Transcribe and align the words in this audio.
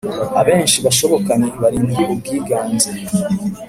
abenshi 0.39 0.77
bashoboka 0.85 1.31
ni 1.39 1.49
barindwi 1.61 2.03
Ubwiganze 2.13 2.89